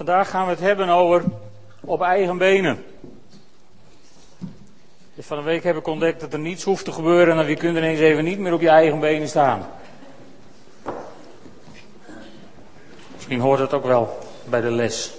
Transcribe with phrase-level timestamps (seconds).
[0.00, 1.24] Vandaag gaan we het hebben over
[1.80, 2.84] op eigen benen.
[5.14, 7.56] Dus van een week heb ik ontdekt dat er niets hoeft te gebeuren en je
[7.56, 9.66] kunt ineens even niet meer op je eigen benen staan.
[13.14, 15.14] Misschien hoort het ook wel bij de les.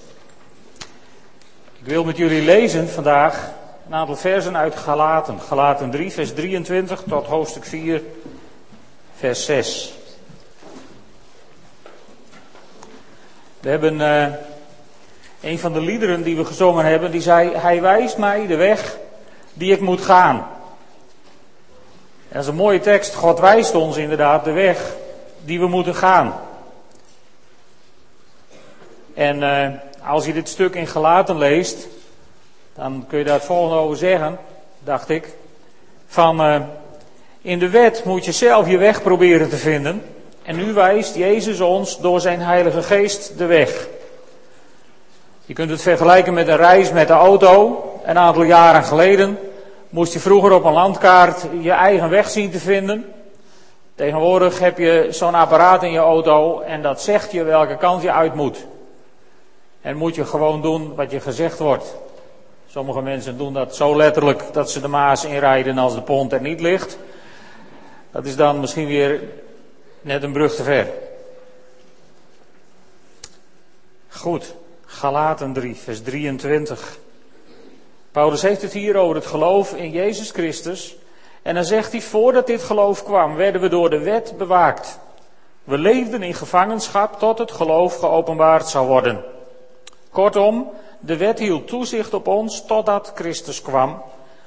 [1.79, 3.51] Ik wil met jullie lezen vandaag
[3.87, 5.39] een aantal versen uit Galaten.
[5.39, 8.01] Galaten 3, vers 23 tot hoofdstuk 4,
[9.15, 9.93] vers 6.
[13.59, 14.25] We hebben uh,
[15.41, 18.97] een van de liederen die we gezongen hebben, die zei: Hij wijst mij de weg
[19.53, 20.35] die ik moet gaan.
[22.27, 23.13] En dat is een mooie tekst.
[23.13, 24.95] God wijst ons inderdaad de weg
[25.45, 26.33] die we moeten gaan.
[29.13, 29.67] En uh,
[30.09, 31.87] als je dit stuk in Gelaten leest,
[32.75, 34.37] dan kun je daar het volgende over zeggen,
[34.79, 35.27] dacht ik.
[36.07, 36.61] Van uh,
[37.41, 40.03] in de wet moet je zelf je weg proberen te vinden.
[40.43, 43.87] En nu wijst Jezus ons door zijn Heilige Geest de weg.
[45.51, 47.83] Je kunt het vergelijken met een reis met de auto.
[48.03, 49.37] Een aantal jaren geleden
[49.89, 53.13] moest je vroeger op een landkaart je eigen weg zien te vinden.
[53.95, 58.11] Tegenwoordig heb je zo'n apparaat in je auto en dat zegt je welke kant je
[58.11, 58.65] uit moet.
[59.81, 61.95] En moet je gewoon doen wat je gezegd wordt.
[62.67, 66.41] Sommige mensen doen dat zo letterlijk dat ze de Maas inrijden als de pont er
[66.41, 66.97] niet ligt.
[68.11, 69.21] Dat is dan misschien weer
[70.01, 70.87] net een brug te ver.
[74.09, 74.55] Goed,
[74.91, 76.97] Galaten 3, vers 23.
[78.11, 80.95] Paulus heeft het hier over het geloof in Jezus Christus.
[81.41, 84.99] En dan zegt hij, voordat dit geloof kwam, werden we door de wet bewaakt.
[85.63, 89.23] We leefden in gevangenschap tot het geloof geopenbaard zou worden.
[90.09, 90.69] Kortom,
[90.99, 94.01] de wet hield toezicht op ons totdat Christus kwam,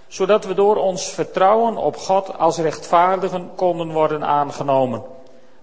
[0.09, 5.03] zodat we door ons vertrouwen op God als rechtvaardigen konden worden aangenomen.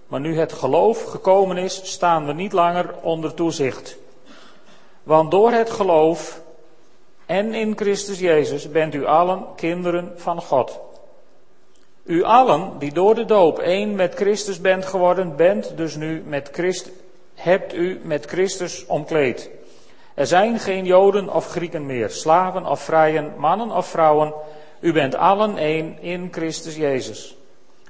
[0.06, 4.00] Maar nu het geloof gekomen is, staan we niet langer onder toezicht.
[5.02, 6.42] Want door het geloof
[7.26, 10.80] en in Christus Jezus bent u allen kinderen van God.
[12.04, 16.48] U allen die door de doop één met Christus bent geworden, bent dus nu met
[16.52, 16.92] Christus,
[17.34, 19.50] hebt u met Christus omkleed.
[20.14, 24.34] Er zijn geen Joden of Grieken meer, slaven of vrijen, mannen of vrouwen.
[24.80, 27.36] U bent allen één in Christus Jezus.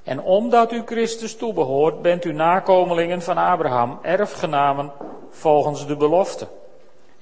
[0.03, 4.93] En omdat u Christus toebehoort, bent u nakomelingen van Abraham, erfgenamen
[5.31, 6.49] volgens de belofte.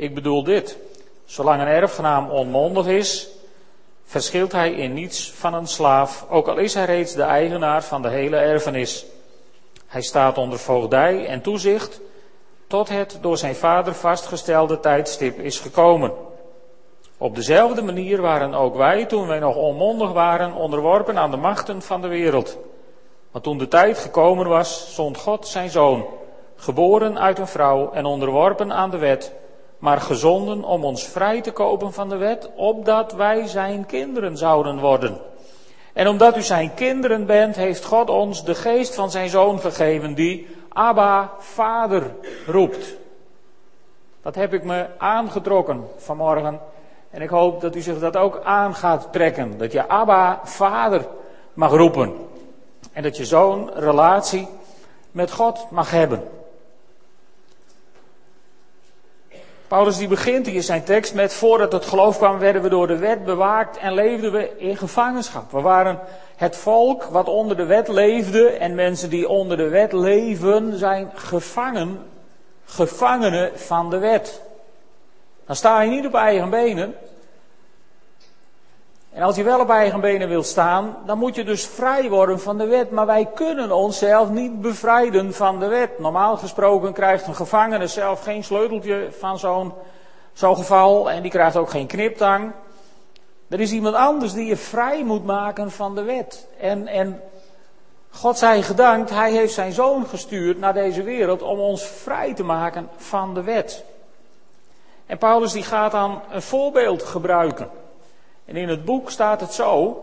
[0.01, 0.79] Ik bedoel dit.
[1.25, 3.29] Zolang een erfgenaam onmondig is,
[4.05, 8.03] verschilt hij in niets van een slaaf, ook al is hij reeds de eigenaar van
[8.03, 9.07] de hele erfenis.
[9.87, 12.01] Hij staat onder voogdij en toezicht
[12.67, 16.13] tot het door zijn vader vastgestelde tijdstip is gekomen.
[17.19, 21.83] Op dezelfde manier waren ook wij, toen wij nog onmondig waren, onderworpen aan de machten
[21.83, 22.59] van de wereld.
[23.31, 26.07] Maar toen de tijd gekomen was, zond God zijn zoon,
[26.57, 29.39] geboren uit een vrouw en onderworpen aan de wet,
[29.81, 34.79] maar gezonden om ons vrij te kopen van de wet, opdat wij zijn kinderen zouden
[34.79, 35.19] worden.
[35.93, 40.15] En omdat u zijn kinderen bent, heeft God ons de geest van zijn zoon gegeven,
[40.15, 42.15] die Abba, vader,
[42.47, 42.97] roept.
[44.23, 46.61] Dat heb ik me aangetrokken vanmorgen.
[47.11, 49.59] En ik hoop dat u zich dat ook aan gaat trekken.
[49.59, 51.07] Dat je Abba, vader,
[51.53, 52.15] mag roepen.
[52.93, 54.49] En dat je zo'n relatie
[55.11, 56.40] met God mag hebben.
[59.71, 62.97] Paulus die begint hier zijn tekst met voordat het geloof kwam werden we door de
[62.97, 65.51] wet bewaakt en leefden we in gevangenschap.
[65.51, 65.99] We waren
[66.37, 71.11] het volk wat onder de wet leefde en mensen die onder de wet leven zijn
[71.15, 71.99] gevangen,
[72.65, 74.43] gevangenen van de wet.
[75.47, 76.95] Dan sta je niet op eigen benen.
[79.13, 82.41] En als je wel op eigen benen wil staan, dan moet je dus vrij worden
[82.41, 82.91] van de wet.
[82.91, 85.99] Maar wij kunnen onszelf niet bevrijden van de wet.
[85.99, 89.73] Normaal gesproken krijgt een gevangene zelf geen sleuteltje van zo'n
[90.33, 92.53] zo'n geval en die krijgt ook geen kniptang.
[93.49, 96.47] Er is iemand anders die je vrij moet maken van de wet.
[96.61, 97.21] En, en
[98.11, 102.43] God zij gedankt, hij heeft zijn zoon gestuurd naar deze wereld om ons vrij te
[102.43, 103.85] maken van de wet.
[105.07, 107.80] En Paulus die gaat dan een voorbeeld gebruiken.
[108.51, 110.03] En in het boek staat het zo.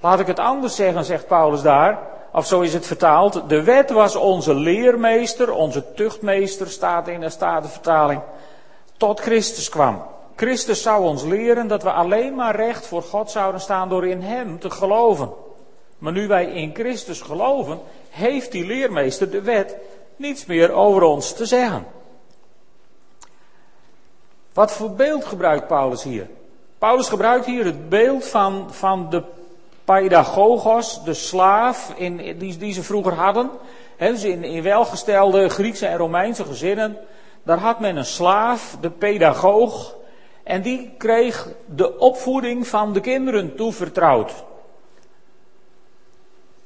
[0.00, 1.98] Laat ik het anders zeggen, zegt Paulus daar.
[2.32, 3.48] Of zo is het vertaald.
[3.48, 8.20] De wet was onze leermeester, onze tuchtmeester, staat in de Statenvertaling.
[8.96, 10.02] Tot Christus kwam.
[10.36, 14.22] Christus zou ons leren dat we alleen maar recht voor God zouden staan door in
[14.22, 15.32] Hem te geloven.
[15.98, 17.80] Maar nu wij in Christus geloven,
[18.10, 19.76] heeft die leermeester de wet
[20.16, 21.86] niets meer over ons te zeggen.
[24.52, 26.28] Wat voor beeld gebruikt Paulus hier?
[26.80, 29.22] Paulus gebruikt hier het beeld van, van de
[29.84, 33.50] pedagogos, de slaaf, in, die, die ze vroeger hadden.
[33.96, 36.98] He, dus in, in welgestelde Griekse en Romeinse gezinnen
[37.42, 39.96] daar had men een slaaf, de pedagoog,
[40.44, 44.32] en die kreeg de opvoeding van de kinderen toevertrouwd.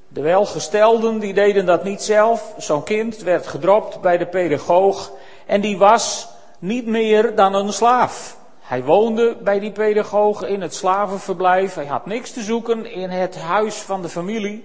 [0.09, 2.55] De welgestelden die deden dat niet zelf.
[2.59, 5.13] Zo'n kind werd gedropt bij de pedagoog
[5.47, 6.29] en die was
[6.59, 8.43] niet meer dan een slaaf.
[8.65, 11.75] Hij woonde bij die pedagoog in het slavenverblijf.
[11.75, 14.65] Hij had niks te zoeken in het huis van de familie.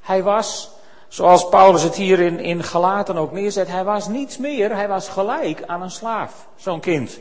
[0.00, 0.70] Hij was,
[1.08, 4.74] zoals Paulus het hier in, in Galaten ook neerzet, hij was niets meer.
[4.74, 7.20] Hij was gelijk aan een slaaf, zo'n kind.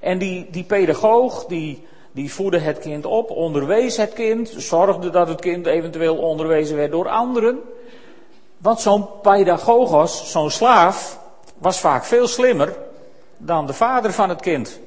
[0.00, 5.28] En die, die pedagoog, die, die voedde het kind op, onderwees het kind, zorgde dat
[5.28, 7.60] het kind eventueel onderwezen werd door anderen.
[8.58, 11.18] Want zo'n pedagogos, zo'n slaaf,
[11.58, 12.76] was vaak veel slimmer
[13.36, 14.80] dan de vader van het kind.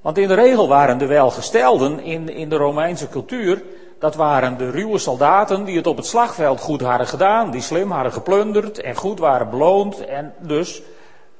[0.00, 3.62] Want in de regel waren de welgestelden in, in de Romeinse cultuur,
[3.98, 7.90] dat waren de ruwe soldaten die het op het slagveld goed hadden gedaan, die slim
[7.90, 10.82] hadden geplunderd en goed waren beloond en dus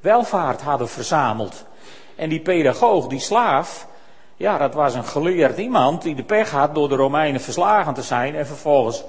[0.01, 1.65] welvaart hadden verzameld.
[2.17, 3.87] En die pedagoog, die slaaf,
[4.37, 8.03] ja, dat was een geleerd iemand die de pech had door de Romeinen verslagen te
[8.03, 9.05] zijn en vervolgens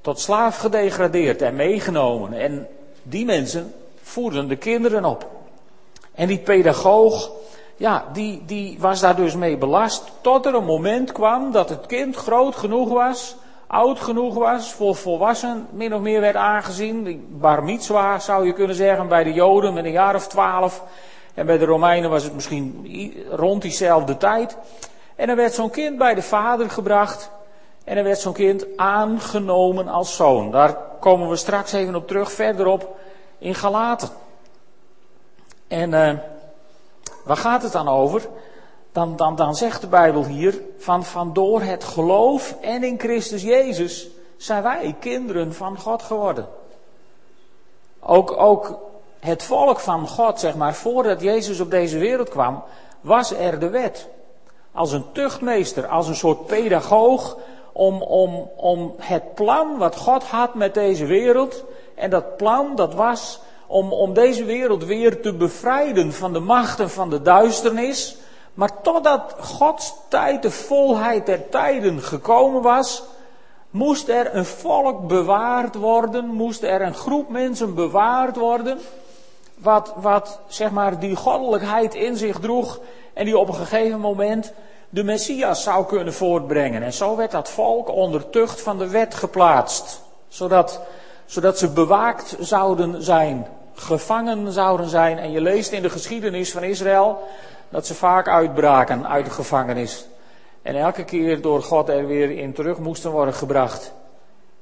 [0.00, 2.32] tot slaaf gedegradeerd en meegenomen.
[2.32, 2.68] En
[3.02, 5.30] die mensen voerden de kinderen op.
[6.14, 7.30] En die pedagoog,
[7.76, 10.12] ja, die, die was daar dus mee belast.
[10.20, 13.36] Tot er een moment kwam dat het kind groot genoeg was,
[13.66, 17.26] oud genoeg was, voor volwassen min of meer werd aangezien.
[17.30, 20.82] Bar mitzwa zou je kunnen zeggen bij de Joden met een jaar of twaalf.
[21.34, 22.86] En bij de Romeinen was het misschien
[23.30, 24.56] rond diezelfde tijd.
[25.16, 27.30] En dan werd zo'n kind bij de vader gebracht.
[27.84, 30.50] En dan werd zo'n kind aangenomen als zoon.
[30.50, 32.96] Daar komen we straks even op terug, verderop
[33.38, 34.08] in Galaten.
[35.68, 36.12] En uh,
[37.22, 38.28] waar gaat het dan over?
[38.92, 43.42] Dan, dan, dan zegt de Bijbel hier, van, van door het geloof en in Christus
[43.42, 46.48] Jezus zijn wij kinderen van God geworden.
[48.00, 48.78] Ook, ook
[49.20, 52.62] het volk van God, zeg maar, voordat Jezus op deze wereld kwam,
[53.00, 54.08] was er de wet.
[54.72, 57.36] Als een tuchtmeester, als een soort pedagoog,
[57.72, 61.64] om, om, om het plan wat God had met deze wereld,
[61.94, 63.40] en dat plan dat was
[63.72, 68.16] om, om deze wereld weer te bevrijden van de machten van de duisternis.
[68.54, 73.02] Maar totdat Gods tijd, de volheid der tijden gekomen was,
[73.70, 78.78] moest er een volk bewaard worden, moest er een groep mensen bewaard worden,
[79.54, 82.80] wat, wat zeg maar die goddelijkheid in zich droeg
[83.12, 84.52] en die op een gegeven moment
[84.88, 86.82] de Messias zou kunnen voortbrengen.
[86.82, 90.80] En zo werd dat volk onder tucht van de wet geplaatst, zodat,
[91.24, 95.18] zodat ze bewaakt zouden zijn gevangen zouden zijn.
[95.18, 97.28] En je leest in de geschiedenis van Israël
[97.68, 100.06] dat ze vaak uitbraken uit de gevangenis.
[100.62, 103.92] En elke keer door God er weer in terug moesten worden gebracht.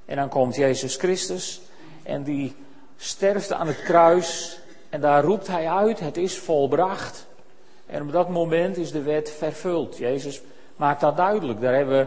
[0.04, 1.60] En dan komt Jezus Christus
[2.02, 2.54] en die
[2.96, 4.58] sterft aan het kruis.
[4.88, 7.26] En daar roept hij uit, het is volbracht.
[7.86, 9.96] En op dat moment is de wet vervuld.
[9.96, 10.42] Jezus
[10.76, 11.60] maakt dat duidelijk.
[11.60, 12.06] Daar hebben we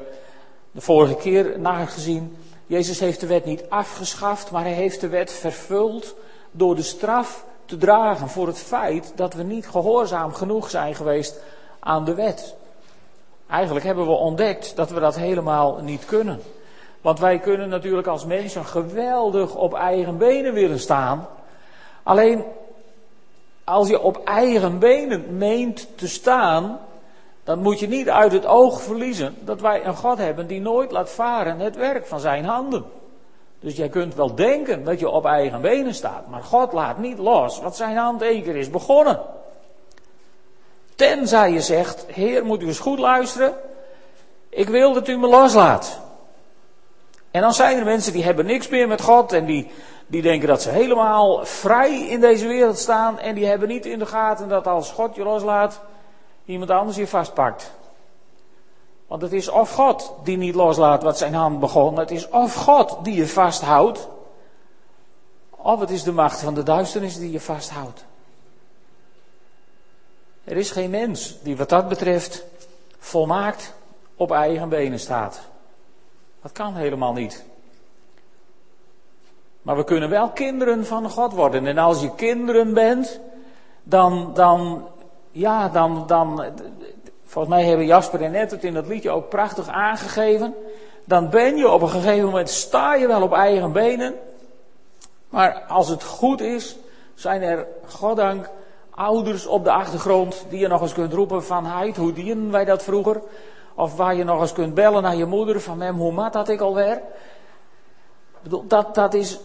[0.71, 2.37] de vorige keer naar gezien.
[2.67, 6.15] Jezus heeft de wet niet afgeschaft, maar hij heeft de wet vervuld
[6.55, 11.41] door de straf te dragen voor het feit dat we niet gehoorzaam genoeg zijn geweest
[11.79, 12.55] aan de wet.
[13.47, 16.41] Eigenlijk hebben we ontdekt dat we dat helemaal niet kunnen.
[17.01, 21.27] Want wij kunnen natuurlijk als mensen geweldig op eigen benen willen staan.
[22.03, 22.43] Alleen
[23.63, 26.79] als je op eigen benen meent te staan,
[27.43, 30.91] dan moet je niet uit het oog verliezen dat wij een God hebben die nooit
[30.91, 32.85] laat varen het werk van zijn handen.
[33.63, 37.17] Dus jij kunt wel denken dat je op eigen benen staat, maar God laat niet
[37.17, 39.19] los wat zijn hand één keer is begonnen.
[40.95, 43.53] Tenzij je zegt, Heer, moet u eens goed luisteren,
[44.49, 45.99] ik wil dat u me loslaat.
[47.31, 49.71] En dan zijn er mensen die hebben niks meer met God en die,
[50.07, 53.99] die denken dat ze helemaal vrij in deze wereld staan en die hebben niet in
[53.99, 55.81] de gaten dat als God je loslaat,
[56.45, 57.71] iemand anders je vastpakt.
[59.13, 61.97] Want het is of God die niet loslaat wat zijn hand begon.
[61.97, 64.07] Het is of God die je vasthoudt.
[65.49, 68.05] Of het is de macht van de duisternis die je vasthoudt.
[70.43, 72.43] Er is geen mens die wat dat betreft
[72.97, 73.73] volmaakt
[74.15, 75.41] op eigen benen staat.
[76.41, 77.45] Dat kan helemaal niet.
[79.61, 81.67] Maar we kunnen wel kinderen van God worden.
[81.67, 83.19] En als je kinderen bent,
[83.83, 84.87] dan, dan,
[85.31, 86.53] ja, dan, dan,
[87.33, 90.55] Volgens mij hebben Jasper en net het in dat liedje ook prachtig aangegeven.
[91.05, 94.15] Dan ben je op een gegeven moment, sta je wel op eigen benen.
[95.29, 96.77] Maar als het goed is,
[97.13, 98.49] zijn er, goddank,
[98.89, 102.65] ouders op de achtergrond die je nog eens kunt roepen van heid, hoe dienen wij
[102.65, 103.21] dat vroeger?
[103.75, 106.49] Of waar je nog eens kunt bellen naar je moeder van mem, hoe mat had
[106.49, 107.01] ik alweer?
[108.67, 109.39] Dat, dat, is,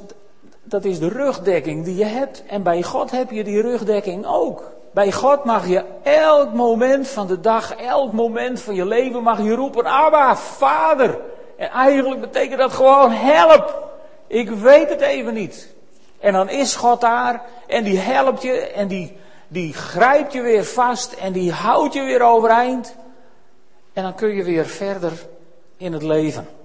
[0.62, 2.45] dat is de rugdekking die je hebt.
[2.47, 4.76] En bij God heb je die rugdekking ook.
[4.92, 9.42] Bij God mag je elk moment van de dag, elk moment van je leven mag
[9.42, 11.18] je roepen, Abba, Vader.
[11.57, 13.92] En eigenlijk betekent dat gewoon help.
[14.26, 15.68] Ik weet het even niet.
[16.21, 19.16] En dan is God daar en die helpt je en die,
[19.49, 22.97] die grijpt je weer vast en die houdt je weer overeind.
[23.92, 25.12] En dan kun je weer verder
[25.76, 26.57] in het leven.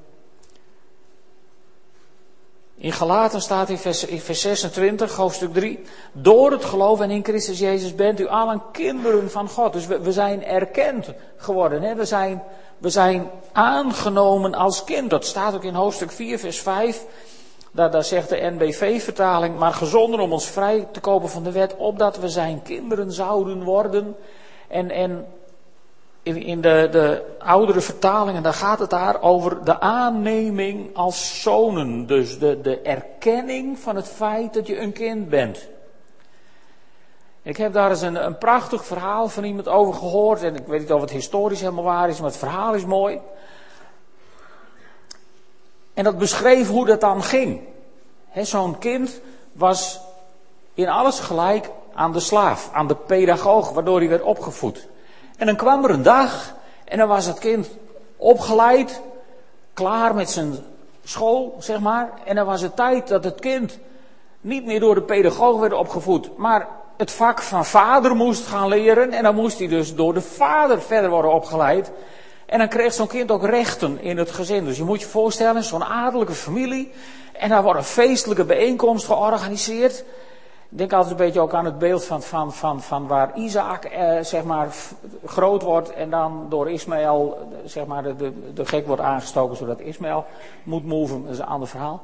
[2.84, 5.80] In Galaten staat in vers, in vers 26, hoofdstuk 3.
[6.12, 9.74] Door het geloof en in Christus Jezus bent u allen kinderen van God.
[9.74, 11.82] Dus we, zijn erkend geworden.
[11.82, 11.96] Hè?
[11.96, 12.44] We, zijn,
[12.78, 15.10] we zijn aangenomen als kind.
[15.10, 17.06] Dat staat ook in hoofdstuk 4, vers 5.
[17.72, 19.58] Daar, daar zegt de NBV-vertaling.
[19.58, 21.76] Maar gezonden om ons vrij te kopen van de wet.
[21.78, 24.16] Opdat we zijn kinderen zouden worden.
[24.68, 25.26] En, en
[26.24, 32.06] in, in de, de oudere vertalingen, daar gaat het daar over de aanneming als zonen.
[32.06, 35.68] Dus de, de erkenning van het feit dat je een kind bent.
[37.42, 40.44] Ik heb daar eens een, een prachtig verhaal van iemand over gehoord.
[40.44, 43.20] En ik weet niet of het historisch helemaal waar is, maar het verhaal is mooi.
[45.94, 47.62] En dat beschreef hoe dat dan ging.
[48.36, 50.00] Zo'n kind was
[50.74, 54.88] in alles gelijk aan de slaaf, aan de pedagoog, waardoor hij werd opgevoed.
[55.44, 57.70] En dan kwam er een dag en dan was het kind
[58.18, 59.02] opgeleid,
[59.74, 60.58] klaar met zijn
[61.04, 62.10] school, zeg maar.
[62.26, 63.80] En dan was het tijd dat het kind
[64.42, 69.12] niet meer door de pedagoog werd opgevoed, maar het vak van vader moest gaan leren.
[69.12, 71.92] En dan moest hij dus door de vader verder worden opgeleid.
[72.46, 74.66] En dan kreeg zo'n kind ook rechten in het gezin.
[74.66, 76.92] Dus je moet je voorstellen, zo'n adellijke familie.
[77.34, 80.04] En daar wordt een feestelijke bijeenkomst georganiseerd.
[80.76, 84.20] Denk altijd een beetje ook aan het beeld van, van, van, van waar Isaac eh,
[84.22, 84.68] zeg maar
[85.26, 89.80] groot wordt en dan door Ismaël zeg maar de, de, de gek wordt aangestoken zodat
[89.80, 90.26] Ismaël
[90.64, 91.24] moet moven.
[91.24, 92.02] Dat is een ander verhaal.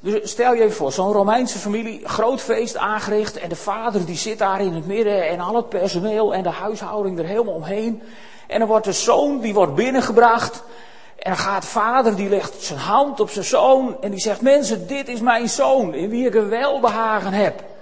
[0.00, 4.16] Dus stel je even voor, zo'n Romeinse familie, groot feest aangericht en de vader die
[4.16, 8.02] zit daar in het midden en al het personeel en de huishouding er helemaal omheen.
[8.46, 10.62] En dan wordt de zoon, die wordt binnengebracht
[11.16, 14.86] en dan gaat vader, die legt zijn hand op zijn zoon en die zegt, mensen,
[14.86, 17.74] dit is mijn zoon in wie ik een welbehagen heb.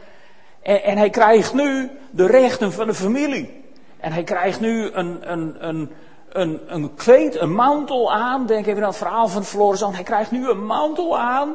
[0.65, 3.63] En, hij krijgt nu de rechten van de familie.
[4.01, 5.91] En hij krijgt nu een, een, een,
[6.33, 8.47] een, een kleed, een mantel aan.
[8.47, 9.95] Denk even aan het verhaal van Florizan.
[9.95, 11.55] Hij krijgt nu een mantel aan.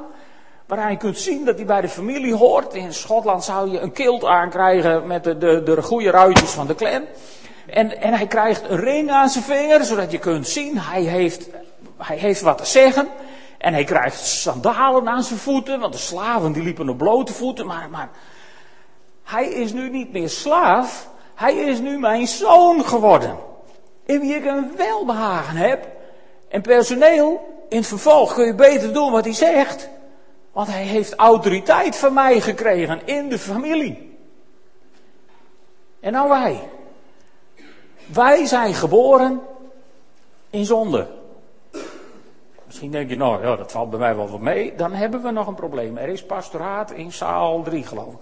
[0.66, 2.74] Waar je kunt zien dat hij bij de familie hoort.
[2.74, 6.76] In Schotland zou je een kilt aankrijgen met de, de, de goede ruitjes van de
[6.76, 7.02] clan.
[7.66, 11.50] En, en hij krijgt een ring aan zijn vinger, zodat je kunt zien, hij heeft,
[11.98, 13.08] hij heeft wat te zeggen.
[13.58, 17.66] En hij krijgt sandalen aan zijn voeten, want de slaven die liepen op blote voeten.
[17.66, 18.10] Maar, maar
[19.30, 23.38] hij is nu niet meer slaaf, hij is nu mijn zoon geworden.
[24.06, 25.88] In wie ik een welbehagen heb.
[26.48, 29.90] En personeel, in vervolg kun je beter doen wat hij zegt.
[30.52, 34.18] Want hij heeft autoriteit van mij gekregen in de familie.
[36.00, 36.70] En nou wij.
[38.06, 39.42] Wij zijn geboren
[40.50, 41.08] in zonde.
[42.66, 44.76] Misschien denk je, nou ja, dat valt bij mij wel wat mee.
[44.76, 45.98] Dan hebben we nog een probleem.
[45.98, 48.20] Er is pastoraat in zaal 3, geloof ik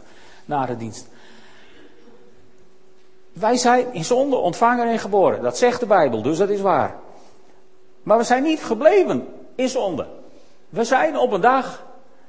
[0.47, 1.07] na de dienst.
[3.33, 5.41] Wij zijn in zonde ontvangen en geboren.
[5.41, 6.95] Dat zegt de Bijbel, dus dat is waar.
[8.03, 10.07] Maar we zijn niet gebleven in zonde.
[10.69, 11.85] We zijn op een dag,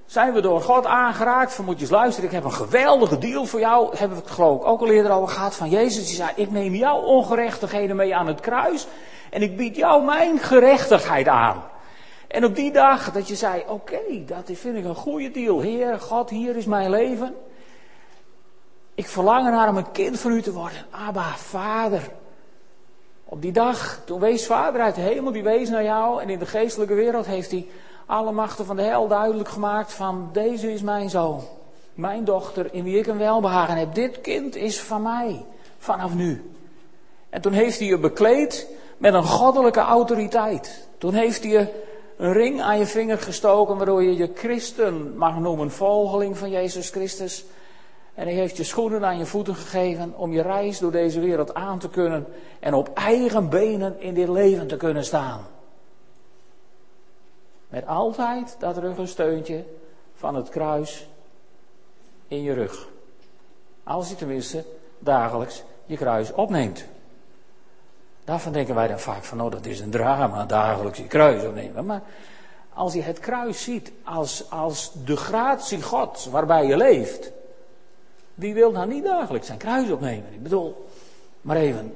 [0.07, 1.55] zijn we door God aangeraakt.
[1.55, 3.97] Van moet je eens luisteren, ik heb een geweldige deal voor jou.
[3.97, 6.07] Hebben we het geloof ik ook al eerder over gehad van Jezus.
[6.07, 8.87] Die zei, ik neem jouw ongerechtigheden mee aan het kruis.
[9.31, 11.63] En ik bied jou mijn gerechtigheid aan.
[12.29, 15.61] En op die dag dat je zei, oké, dat vind ik een goede deal.
[15.61, 17.35] Heer, God, hier is mijn leven.
[18.99, 20.79] Ik verlang naar om een kind van u te worden.
[20.91, 22.11] Abba, vader.
[23.25, 26.23] Op die dag, toen wees vader uit de hemel, die wees naar jou.
[26.23, 27.67] En in de geestelijke wereld heeft hij
[28.07, 31.43] alle machten van de hel duidelijk gemaakt van deze is mijn zoon.
[31.95, 33.95] Mijn dochter, in wie ik een welbehagen heb.
[33.95, 35.45] Dit kind is van mij,
[35.79, 36.51] vanaf nu.
[37.31, 40.89] En toen heeft hij je bekleed met een goddelijke autoriteit.
[40.99, 41.85] Toen heeft hij je
[42.17, 46.91] een ring aan je vinger gestoken, waardoor je je christen mag noemen, volgeling van Jezus
[46.91, 47.45] Christus.
[48.19, 51.55] En hij heeft je schoenen aan je voeten gegeven om je reis door deze wereld
[51.55, 52.27] aan te kunnen
[52.61, 55.47] en op eigen benen in dit leven te kunnen staan.
[57.69, 59.65] Met altijd dat ruggensteuntje
[60.15, 61.09] van het kruis
[62.29, 62.89] in je rug.
[63.85, 64.65] Als je tenminste
[64.99, 66.85] dagelijks je kruis opneemt.
[68.25, 71.87] Daarvan denken wij dan vaak van, oh dat is een drama, dagelijks je kruis opnemen.
[71.87, 72.03] Maar
[72.73, 77.37] als je het kruis ziet als, als de gratie Gods waarbij je leeft,
[78.39, 80.33] wie wil nou niet dagelijks zijn kruis opnemen?
[80.33, 80.89] Ik bedoel,
[81.41, 81.95] maar even,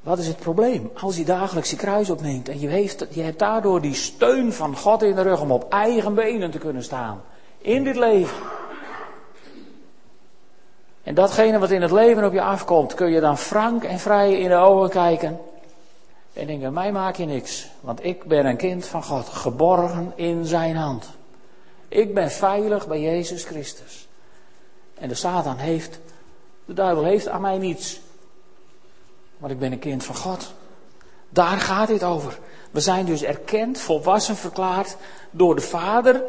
[0.00, 0.90] wat is het probleem?
[1.00, 4.76] Als je dagelijks je kruis opneemt en je, heeft, je hebt daardoor die steun van
[4.76, 7.22] God in de rug om op eigen benen te kunnen staan.
[7.58, 8.36] In dit leven.
[11.02, 14.38] En datgene wat in het leven op je afkomt, kun je dan frank en vrij
[14.38, 15.38] in de ogen kijken.
[16.32, 17.70] En denken, mij maak je niks.
[17.80, 21.08] Want ik ben een kind van God, geborgen in zijn hand.
[21.88, 24.05] Ik ben veilig bij Jezus Christus.
[24.98, 25.98] En de Satan heeft,
[26.64, 28.00] de duivel heeft aan mij niets.
[29.38, 30.52] Want ik ben een kind van God.
[31.28, 32.38] Daar gaat dit over.
[32.70, 34.96] We zijn dus erkend, volwassen verklaard
[35.30, 36.22] door de Vader.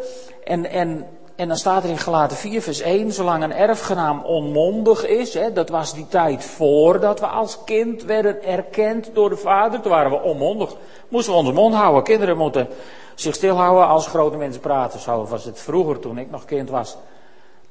[0.43, 5.07] En, en, en dan staat er in Galaten 4, vers 1, zolang een erfgenaam onmondig
[5.07, 9.81] is, hè, dat was die tijd voordat we als kind werden erkend door de Vader,
[9.81, 10.75] toen waren we onmondig.
[11.07, 12.03] Moesten we onze mond houden.
[12.03, 12.67] Kinderen moeten
[13.15, 14.99] zich stilhouden als grote mensen praten.
[14.99, 16.97] Zo was het vroeger toen ik nog kind was.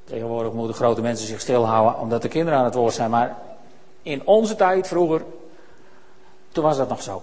[0.06, 3.10] Tegenwoordig moeten grote mensen zich stilhouden omdat de kinderen aan het woord zijn.
[3.10, 3.36] Maar
[4.02, 5.24] in onze tijd vroeger,
[6.52, 7.22] toen was dat nog zo.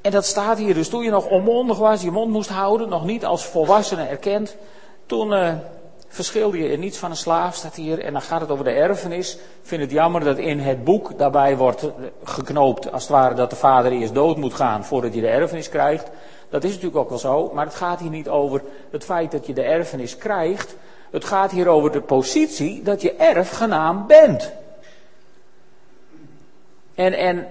[0.00, 3.04] En dat staat hier dus toen je nog onmondig was, je mond moest houden, nog
[3.04, 4.56] niet als volwassene erkend.
[5.06, 5.52] Toen uh,
[6.08, 7.98] verschilde je in niets van een slaaf, staat hier.
[7.98, 9.34] En dan gaat het over de erfenis.
[9.34, 11.90] Ik vind het jammer dat in het boek daarbij wordt
[12.24, 15.68] geknoopt, als het ware, dat de vader eerst dood moet gaan voordat je de erfenis
[15.68, 16.10] krijgt.
[16.48, 19.46] Dat is natuurlijk ook wel zo, maar het gaat hier niet over het feit dat
[19.46, 20.76] je de erfenis krijgt.
[21.12, 24.52] Het gaat hier over de positie dat je erfgenaam bent.
[26.94, 27.48] En, en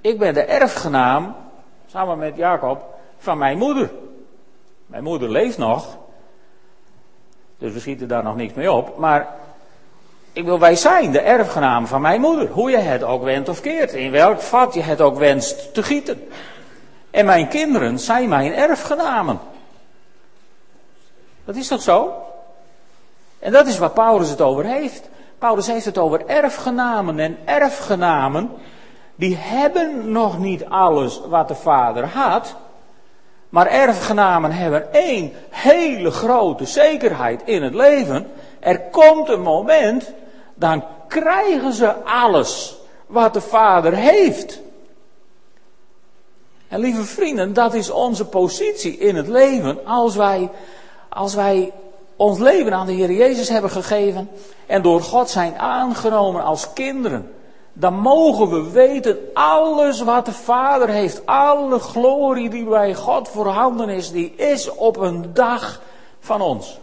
[0.00, 1.36] ik ben de erfgenaam,
[1.86, 2.84] samen met Jacob,
[3.18, 3.90] van mijn moeder.
[4.86, 5.98] Mijn moeder leeft nog.
[7.58, 8.98] Dus we schieten daar nog niks mee op.
[8.98, 9.34] Maar
[10.32, 12.48] ik wil, wij zijn de erfgenaam van mijn moeder.
[12.48, 13.92] Hoe je het ook wendt of keert.
[13.92, 16.28] In welk vat je het ook wenst te gieten.
[17.10, 19.40] En mijn kinderen zijn mijn erfgenamen.
[21.44, 22.23] Dat is toch zo?
[23.44, 25.08] En dat is waar Paulus het over heeft.
[25.38, 27.18] Paulus heeft het over erfgenamen.
[27.18, 28.50] En erfgenamen,
[29.14, 32.56] die hebben nog niet alles wat de vader had.
[33.48, 38.26] Maar erfgenamen hebben één hele grote zekerheid in het leven.
[38.60, 40.12] Er komt een moment,
[40.54, 44.60] dan krijgen ze alles wat de vader heeft.
[46.68, 49.86] En lieve vrienden, dat is onze positie in het leven.
[49.86, 50.50] Als wij,
[51.08, 51.72] als wij
[52.16, 54.30] ons leven aan de Heer Jezus hebben gegeven
[54.66, 57.32] en door God zijn aangenomen als kinderen,
[57.72, 63.88] dan mogen we weten, alles wat de Vader heeft, alle glorie die bij God voorhanden
[63.88, 65.80] is, die is op een dag
[66.20, 66.78] van ons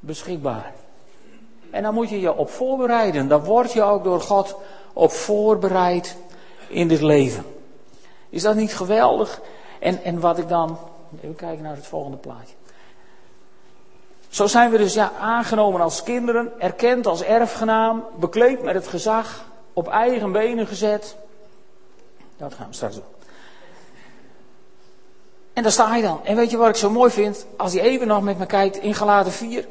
[0.00, 0.72] beschikbaar.
[1.70, 3.28] En dan moet je je op voorbereiden.
[3.28, 4.56] Dan word je ook door God
[4.92, 6.16] op voorbereid
[6.68, 7.44] in dit leven.
[8.28, 9.40] Is dat niet geweldig?
[9.80, 10.78] En, en wat ik dan.
[11.22, 12.54] Even kijken naar het volgende plaatje.
[14.30, 19.44] Zo zijn we dus ja, aangenomen als kinderen, erkend als erfgenaam, bekleed met het gezag,
[19.72, 21.16] op eigen benen gezet.
[22.36, 23.04] Dat gaan we straks doen.
[25.52, 26.20] En daar sta je dan.
[26.24, 27.46] En weet je wat ik zo mooi vind?
[27.56, 29.68] Als je even nog met me kijkt in Galaten 4,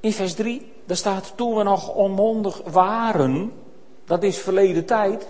[0.00, 3.52] in vers 3, daar staat toen we nog onmondig waren,
[4.04, 5.26] dat is verleden tijd,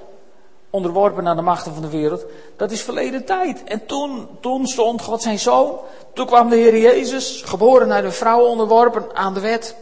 [0.77, 2.25] onderworpen aan de machten van de wereld.
[2.57, 3.65] Dat is verleden tijd.
[3.65, 5.79] En toen, toen stond God zijn zoon.
[6.13, 9.77] Toen kwam de Heer Jezus, geboren uit een vrouw, onderworpen aan de wet.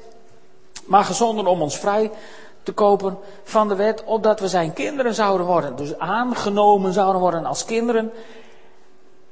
[0.86, 2.10] Maar gezonden om ons vrij
[2.62, 5.76] te kopen van de wet, opdat we zijn kinderen zouden worden.
[5.76, 8.12] Dus aangenomen zouden worden als kinderen.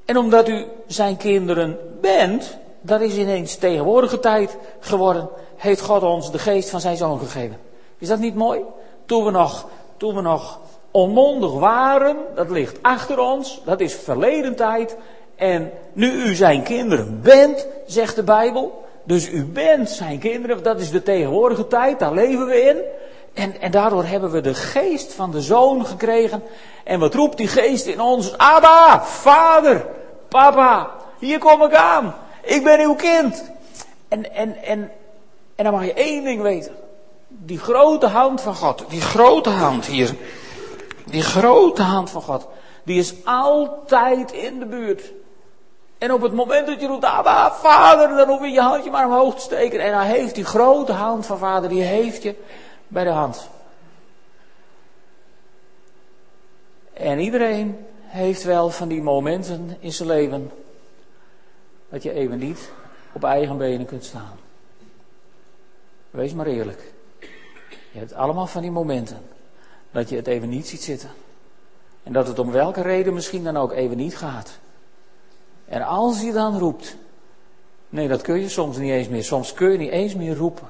[0.05, 6.31] En omdat u zijn kinderen bent, dat is ineens tegenwoordige tijd geworden, heeft God ons
[6.31, 7.59] de geest van zijn zoon gegeven.
[7.98, 8.61] Is dat niet mooi?
[9.07, 10.59] Toen we nog, toen we nog
[10.92, 14.96] onmondig waren, dat ligt achter ons, dat is verleden tijd.
[15.37, 20.81] En nu u zijn kinderen bent, zegt de Bijbel, dus u bent zijn kinderen, dat
[20.81, 22.76] is de tegenwoordige tijd, daar leven we in.
[23.35, 26.42] En, en daardoor hebben we de geest van de zoon gekregen.
[26.85, 28.38] En wat roept die geest in ons?
[28.38, 29.87] Abba, vader,
[30.28, 32.14] papa, hier kom ik aan.
[32.42, 33.44] Ik ben uw kind.
[34.09, 34.90] En, en, en,
[35.55, 36.74] en dan mag je één ding weten.
[37.28, 40.14] Die grote hand van God, die grote hand hier.
[41.06, 42.48] Die grote hand van God,
[42.84, 45.12] die is altijd in de buurt.
[45.98, 49.06] En op het moment dat je roept, Abba, vader, dan hoef je je handje maar
[49.06, 49.80] omhoog te steken.
[49.80, 52.34] En hij heeft die grote hand van vader, die heeft je
[52.88, 53.48] bij de hand.
[56.92, 60.50] En iedereen heeft wel van die momenten in zijn leven
[61.88, 62.70] dat je even niet
[63.12, 64.38] op eigen benen kunt staan.
[66.10, 66.92] Wees maar eerlijk.
[67.90, 69.22] Je hebt allemaal van die momenten
[69.92, 71.11] dat je het even niet ziet zitten.
[72.02, 74.59] En dat het om welke reden misschien dan ook even niet gaat.
[75.64, 76.96] En als je dan roept,
[77.88, 80.68] nee dat kun je soms niet eens meer, soms kun je niet eens meer roepen.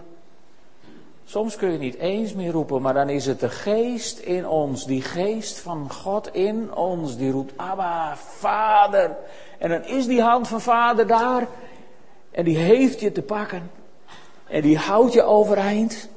[1.25, 4.87] Soms kun je niet eens meer roepen, maar dan is het de geest in ons,
[4.87, 9.17] die geest van God in ons, die roept, Abba, Vader.
[9.59, 11.49] En dan is die hand van Vader daar.
[12.31, 13.71] En die heeft je te pakken.
[14.47, 16.09] En die houdt je overeind.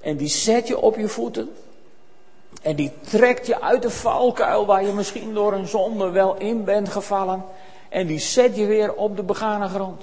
[0.00, 1.50] En die zet je op je voeten.
[2.62, 6.64] En die trekt je uit de valkuil waar je misschien door een zonde wel in
[6.64, 7.44] bent gevallen.
[7.88, 10.02] En die zet je weer op de begane grond.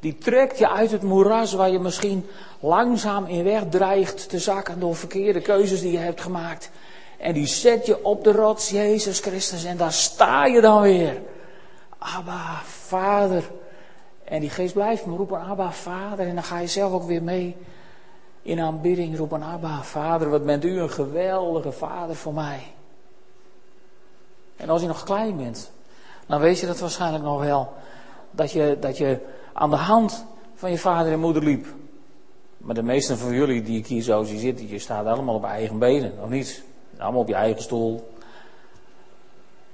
[0.00, 2.26] Die trekt je uit het moeras waar je misschien
[2.60, 6.70] langzaam in weg dreigt te zakken door verkeerde keuzes die je hebt gemaakt.
[7.18, 9.64] En die zet je op de rots, Jezus Christus.
[9.64, 11.22] En daar sta je dan weer.
[11.98, 13.50] Abba, Vader.
[14.24, 16.26] En die geest blijft me roepen, Abba, Vader.
[16.26, 17.56] En dan ga je zelf ook weer mee
[18.42, 22.62] in aanbidding roepen, Abba, Vader, wat bent u een geweldige Vader voor mij.
[24.56, 25.70] En als je nog klein bent,
[26.26, 27.72] dan weet je dat waarschijnlijk nog wel.
[28.30, 29.18] Dat je, dat je
[29.52, 30.24] aan de hand
[30.54, 31.66] van je vader en moeder liep.
[32.56, 35.44] Maar de meesten van jullie die ik hier zo zie zitten, je staat allemaal op
[35.44, 36.62] eigen benen, of niet?
[36.98, 38.12] Allemaal op je eigen stoel.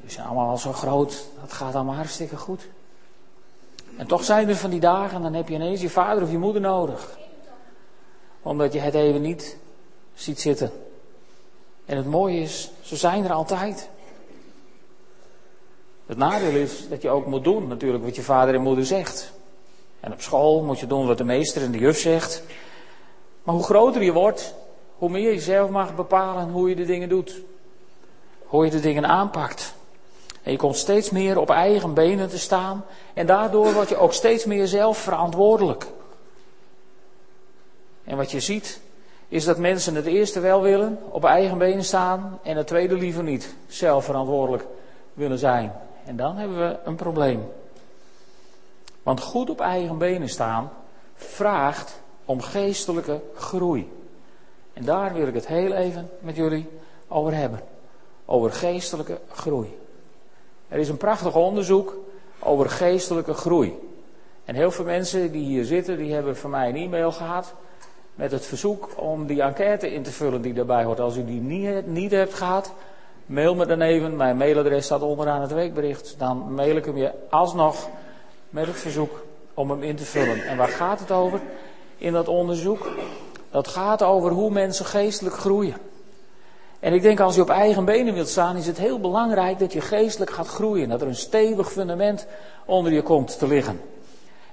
[0.00, 2.68] Je zijn allemaal al zo groot, dat gaat allemaal hartstikke goed.
[3.96, 6.38] En toch zijn er van die dagen, dan heb je ineens je vader of je
[6.38, 7.18] moeder nodig.
[8.46, 9.56] Omdat je het even niet
[10.14, 10.70] ziet zitten.
[11.84, 13.88] En het mooie is, ze zijn er altijd.
[16.06, 19.32] Het nadeel is dat je ook moet doen natuurlijk wat je vader en moeder zegt.
[20.00, 22.42] En op school moet je doen wat de meester en de juf zegt.
[23.42, 24.54] Maar hoe groter je wordt,
[24.96, 27.42] hoe meer je zelf mag bepalen hoe je de dingen doet.
[28.44, 29.74] Hoe je de dingen aanpakt.
[30.42, 32.84] En je komt steeds meer op eigen benen te staan.
[33.14, 35.86] En daardoor word je ook steeds meer zelf verantwoordelijk.
[38.06, 38.80] En wat je ziet,
[39.28, 42.38] is dat mensen het eerste wel willen, op eigen benen staan.
[42.42, 44.66] En het tweede liever niet, zelf verantwoordelijk
[45.12, 45.72] willen zijn.
[46.04, 47.48] En dan hebben we een probleem.
[49.02, 50.70] Want goed op eigen benen staan
[51.14, 53.92] vraagt om geestelijke groei.
[54.72, 56.68] En daar wil ik het heel even met jullie
[57.08, 57.60] over hebben.
[58.24, 59.78] Over geestelijke groei.
[60.68, 61.96] Er is een prachtig onderzoek
[62.38, 63.78] over geestelijke groei.
[64.44, 67.54] En heel veel mensen die hier zitten, die hebben van mij een e-mail gehad
[68.16, 71.00] met het verzoek om die enquête in te vullen die daarbij hoort.
[71.00, 72.72] Als u die niet, niet hebt gehad,
[73.26, 74.16] mail me dan even.
[74.16, 76.14] Mijn mailadres staat onderaan het weekbericht.
[76.18, 77.88] Dan mail ik hem je alsnog
[78.50, 79.24] met het verzoek
[79.54, 80.46] om hem in te vullen.
[80.46, 81.40] En waar gaat het over
[81.96, 82.90] in dat onderzoek?
[83.50, 85.76] Dat gaat over hoe mensen geestelijk groeien.
[86.80, 89.72] En ik denk als je op eigen benen wilt staan, is het heel belangrijk dat
[89.72, 90.88] je geestelijk gaat groeien.
[90.88, 92.26] Dat er een stevig fundament
[92.64, 93.80] onder je komt te liggen.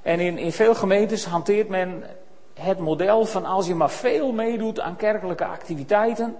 [0.01, 2.03] En in, in veel gemeentes hanteert men
[2.53, 6.35] het model van als je maar veel meedoet aan kerkelijke activiteiten,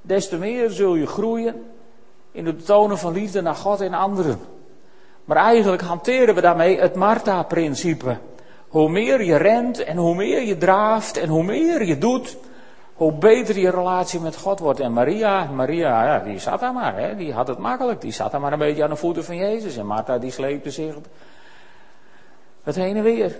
[0.00, 1.62] des te meer zul je groeien
[2.32, 4.38] in het betonen van liefde naar God en anderen.
[5.24, 8.16] Maar eigenlijk hanteren we daarmee het Martha-principe.
[8.68, 12.36] Hoe meer je rent en hoe meer je draaft en hoe meer je doet,
[12.94, 14.80] hoe beter je relatie met God wordt.
[14.80, 18.00] En Maria, Maria, ja, die zat daar maar, hè, die had het makkelijk.
[18.00, 19.76] Die zat daar maar een beetje aan de voeten van Jezus.
[19.76, 20.94] En Martha, die sleepte zich
[22.62, 23.36] het heen en weer.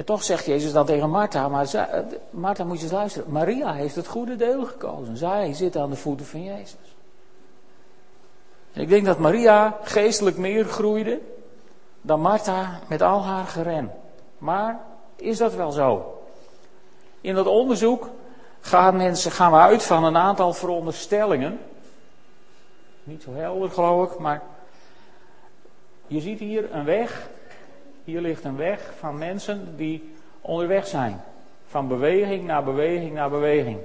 [0.00, 1.88] En toch zegt Jezus dan tegen Martha, maar
[2.30, 3.32] Martha moet je eens luisteren.
[3.32, 5.16] Maria heeft het goede deel gekozen.
[5.16, 6.96] Zij zit aan de voeten van Jezus.
[8.72, 11.20] Ik denk dat Maria geestelijk meer groeide
[12.00, 13.92] dan Martha met al haar geren.
[14.38, 14.80] Maar
[15.16, 16.20] is dat wel zo?
[17.20, 18.08] In dat onderzoek
[18.60, 21.58] gaan, mensen, gaan we uit van een aantal veronderstellingen.
[23.02, 24.42] Niet zo helder geloof ik, maar
[26.06, 27.30] je ziet hier een weg.
[28.10, 31.22] Hier ligt een weg van mensen die onderweg zijn.
[31.66, 33.78] Van beweging naar beweging naar beweging.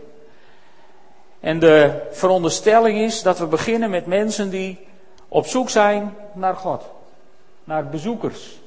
[1.39, 4.87] En de veronderstelling is dat we beginnen met mensen die
[5.27, 6.83] op zoek zijn naar God.
[7.63, 8.59] Naar bezoekers.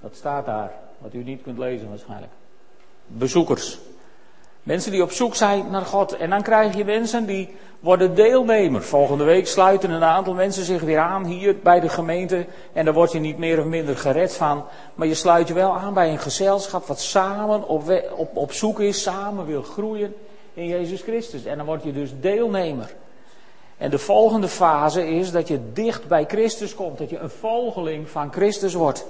[0.00, 2.32] Dat staat daar, wat u niet kunt lezen waarschijnlijk.
[3.06, 3.78] Bezoekers.
[4.66, 6.16] Mensen die op zoek zijn naar God.
[6.16, 8.82] En dan krijg je mensen die worden deelnemer.
[8.82, 12.46] Volgende week sluiten een aantal mensen zich weer aan hier bij de gemeente.
[12.72, 14.64] En daar word je niet meer of minder gered van.
[14.94, 18.80] Maar je sluit je wel aan bij een gezelschap wat samen op, op, op zoek
[18.80, 20.14] is, samen wil groeien
[20.54, 21.44] in Jezus Christus.
[21.44, 22.94] En dan word je dus deelnemer.
[23.76, 28.08] En de volgende fase is dat je dicht bij Christus komt, dat je een volgeling
[28.08, 29.06] van Christus wordt.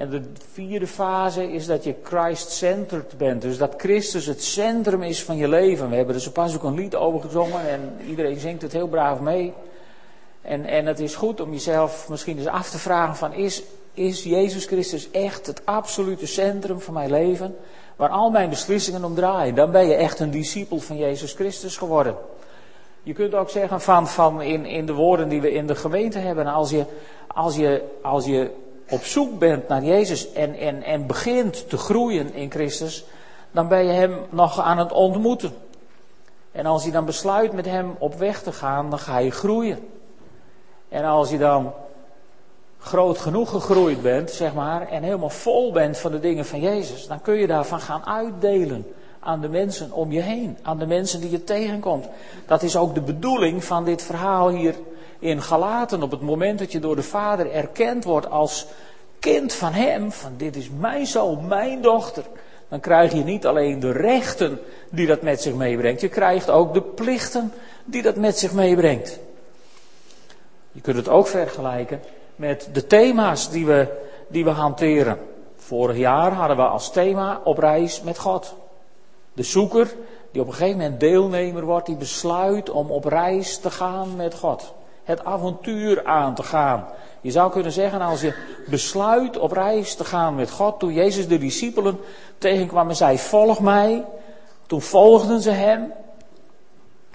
[0.00, 3.42] En de vierde fase is dat je Christ-centered bent.
[3.42, 5.90] Dus dat Christus het centrum is van je leven.
[5.90, 8.88] We hebben er zo pas ook een lied over gezongen en iedereen zingt het heel
[8.88, 9.52] braaf mee.
[10.42, 13.62] En, en het is goed om jezelf misschien eens af te vragen van is,
[13.94, 17.56] is Jezus Christus echt het absolute centrum van mijn leven?
[17.96, 19.54] Waar al mijn beslissingen om draaien.
[19.54, 22.16] Dan ben je echt een discipel van Jezus Christus geworden.
[23.02, 26.18] Je kunt ook zeggen van, van in, in de woorden die we in de gemeente
[26.18, 26.46] hebben.
[26.46, 26.84] Als je,
[27.26, 28.50] als je, als je
[28.90, 33.04] op zoek bent naar Jezus en, en, en begint te groeien in Christus,
[33.50, 35.52] dan ben je Hem nog aan het ontmoeten.
[36.52, 39.78] En als je dan besluit met Hem op weg te gaan, dan ga je groeien.
[40.88, 41.72] En als je dan
[42.78, 47.06] groot genoeg gegroeid bent, zeg maar, en helemaal vol bent van de dingen van Jezus,
[47.06, 48.86] dan kun je daarvan gaan uitdelen
[49.20, 52.08] aan de mensen om je heen, aan de mensen die je tegenkomt.
[52.46, 54.74] Dat is ook de bedoeling van dit verhaal hier
[55.20, 56.02] in Galaten.
[56.02, 58.66] Op het moment dat je door de Vader erkend wordt als
[59.18, 62.24] kind van Hem, van dit is mijn zoon, mijn dochter,
[62.68, 66.74] dan krijg je niet alleen de rechten die dat met zich meebrengt, je krijgt ook
[66.74, 67.52] de plichten
[67.84, 69.18] die dat met zich meebrengt.
[70.72, 72.00] Je kunt het ook vergelijken
[72.36, 73.88] met de thema's die we,
[74.28, 75.18] die we hanteren.
[75.56, 78.54] Vorig jaar hadden we als thema op reis met God.
[79.32, 79.94] De zoeker
[80.32, 84.34] die op een gegeven moment deelnemer wordt, die besluit om op reis te gaan met
[84.34, 84.72] God.
[85.10, 86.86] Het avontuur aan te gaan.
[87.20, 88.34] Je zou kunnen zeggen, als je
[88.66, 92.00] besluit op reis te gaan met God, toen Jezus de discipelen
[92.38, 94.04] tegenkwam en zei, volg mij,
[94.66, 95.92] toen volgden ze hem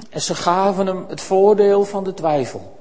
[0.10, 2.78] en ze gaven hem het voordeel van de twijfel.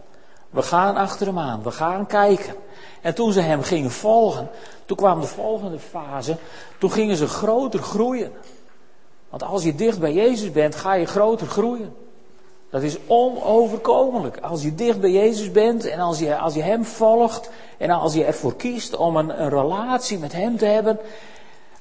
[0.50, 2.54] We gaan achter hem aan, we gaan kijken.
[3.02, 4.48] En toen ze hem gingen volgen,
[4.84, 6.36] toen kwam de volgende fase,
[6.78, 8.32] toen gingen ze groter groeien.
[9.30, 11.94] Want als je dicht bij Jezus bent, ga je groter groeien.
[12.74, 14.38] Dat is onoverkomelijk.
[14.40, 18.14] Als je dicht bij Jezus bent en als je, als je Hem volgt en als
[18.14, 20.98] je ervoor kiest om een, een relatie met Hem te hebben,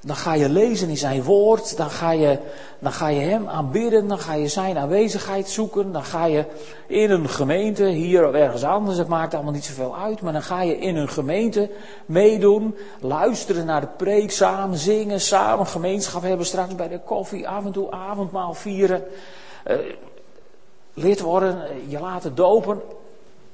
[0.02, 2.40] dan ga je lezen in zijn woord, dan ga, je,
[2.80, 6.46] dan ga je hem aanbidden, dan ga je zijn aanwezigheid zoeken, dan ga je
[6.88, 10.42] in een gemeente, hier of ergens anders, het maakt allemaal niet zoveel uit, maar dan
[10.42, 11.70] ga je in een gemeente
[12.06, 17.66] meedoen, luisteren naar de preek, samen zingen, samen gemeenschap hebben, straks bij de koffie, af
[17.66, 19.04] en toe avondmaal vieren,
[19.68, 19.78] uh,
[20.94, 22.82] lid worden, je laten dopen,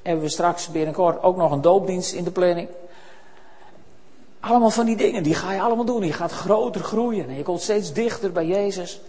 [0.02, 2.68] hebben we straks binnenkort ook nog een doopdienst in de planning.
[4.40, 6.06] Allemaal van die dingen, die ga je allemaal doen.
[6.06, 9.00] Je gaat groter groeien en je komt steeds dichter bij Jezus.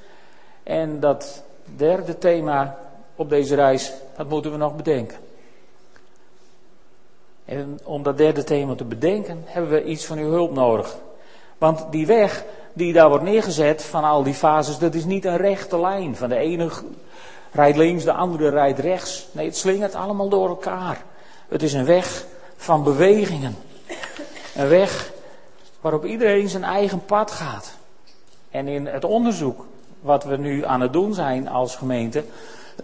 [0.64, 1.44] En dat
[1.76, 2.78] derde thema
[3.16, 5.18] op deze reis, dat moeten we nog bedenken.
[7.46, 10.98] En om dat derde thema te bedenken, hebben we iets van uw hulp nodig.
[11.58, 15.38] Want die weg die daar wordt neergezet van al die fases, dat is niet een
[15.38, 16.16] rechte lijn.
[16.16, 16.70] Van de ene
[17.52, 19.28] rijdt links, de andere rijdt rechts.
[19.32, 21.04] Nee, het slingert allemaal door elkaar.
[21.48, 23.56] Het is een weg van bewegingen.
[24.56, 25.12] Een weg
[25.82, 27.74] waarop iedereen zijn eigen pad gaat.
[28.50, 29.66] En in het onderzoek
[30.00, 32.24] wat we nu aan het doen zijn als gemeente,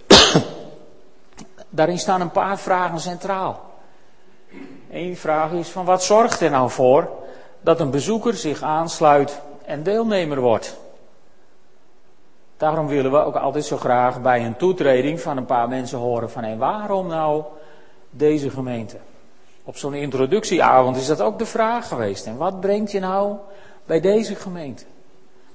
[1.69, 3.65] daarin staan een paar vragen centraal.
[4.91, 7.09] Eén vraag is van wat zorgt er nou voor
[7.61, 10.77] dat een bezoeker zich aansluit en deelnemer wordt?
[12.57, 16.29] Daarom willen we ook altijd zo graag bij een toetreding van een paar mensen horen
[16.29, 17.43] van waarom nou
[18.09, 18.97] deze gemeente?
[19.63, 22.25] Op zo'n introductieavond is dat ook de vraag geweest.
[22.25, 23.35] En wat brengt je nou
[23.85, 24.83] bij deze gemeente?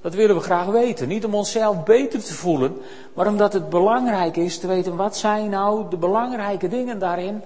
[0.01, 1.09] Dat willen we graag weten.
[1.09, 2.81] Niet om onszelf beter te voelen,
[3.15, 7.43] maar omdat het belangrijk is te weten wat zijn nou de belangrijke dingen daarin,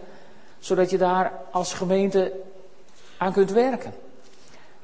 [0.58, 2.32] zodat je daar als gemeente
[3.18, 3.92] aan kunt werken.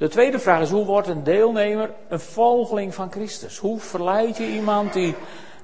[0.02, 3.58] De tweede vraag is, hoe wordt een deelnemer een volgeling van Christus?
[3.58, 5.14] Hoe verleid je iemand die,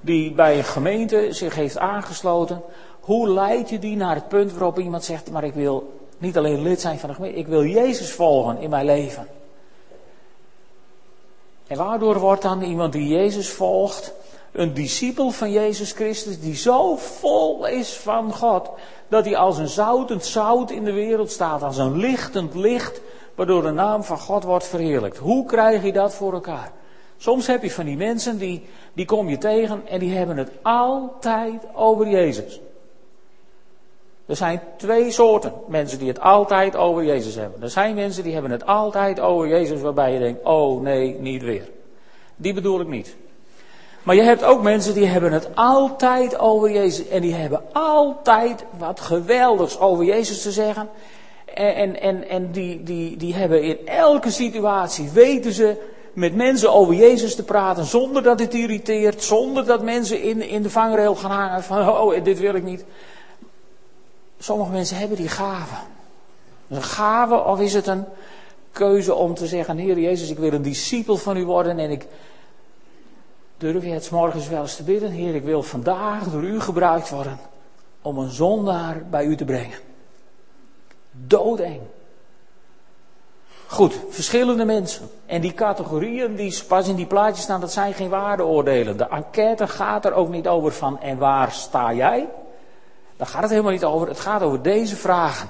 [0.00, 2.62] die bij een gemeente zich heeft aangesloten?
[3.00, 6.62] Hoe leid je die naar het punt waarop iemand zegt, maar ik wil niet alleen
[6.62, 9.28] lid zijn van de gemeente, ik wil Jezus volgen in mijn leven.
[11.66, 14.12] En waardoor wordt dan iemand die Jezus volgt
[14.52, 18.70] een discipel van Jezus Christus die zo vol is van God
[19.08, 23.00] dat hij als een zoutend zout in de wereld staat, als een lichtend licht
[23.38, 25.16] waardoor de naam van God wordt verheerlijkt.
[25.16, 26.72] Hoe krijg je dat voor elkaar?
[27.16, 30.50] Soms heb je van die mensen die, die kom je tegen en die hebben het
[30.62, 32.60] altijd over Jezus.
[34.26, 37.62] Er zijn twee soorten mensen die het altijd over Jezus hebben.
[37.62, 41.42] Er zijn mensen die hebben het altijd over Jezus waarbij je denkt, oh nee, niet
[41.42, 41.68] weer.
[42.36, 43.16] Die bedoel ik niet.
[44.02, 47.08] Maar je hebt ook mensen die hebben het altijd over Jezus.
[47.08, 50.88] En die hebben altijd wat geweldigs over Jezus te zeggen.
[51.58, 55.76] En, en, en, die, die, die hebben in elke situatie, weten ze
[56.12, 59.22] met mensen over Jezus te praten zonder dat het irriteert.
[59.22, 62.84] Zonder dat mensen in, in de vangrail gaan hangen van, oh dit wil ik niet.
[64.38, 65.74] Sommige mensen hebben die gave.
[66.68, 68.04] Een gave of is het een
[68.72, 72.06] keuze om te zeggen, Heer Jezus, ik wil een discipel van u worden en ik
[73.56, 77.10] durf je het morgens wel eens te bidden, Heer, ik wil vandaag door u gebruikt
[77.10, 77.38] worden
[78.02, 79.78] om een zondaar bij u te brengen.
[81.28, 81.80] Doodeng.
[83.66, 85.10] Goed, verschillende mensen.
[85.26, 88.96] En die categorieën die pas in die plaatjes staan, dat zijn geen waardeoordelen.
[88.96, 92.28] De enquête gaat er ook niet over van en waar sta jij?
[93.16, 94.08] Daar gaat het helemaal niet over.
[94.08, 95.48] Het gaat over deze vragen.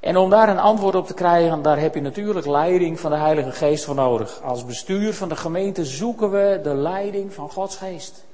[0.00, 3.16] En om daar een antwoord op te krijgen, daar heb je natuurlijk leiding van de
[3.16, 4.42] Heilige Geest voor nodig.
[4.42, 8.24] Als bestuur van de gemeente zoeken we de leiding van Gods Geest.